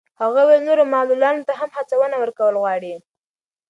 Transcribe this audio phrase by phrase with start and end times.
[0.21, 2.93] هغه وویل نورو معلولانو ته هم هڅونه ورکول غواړي.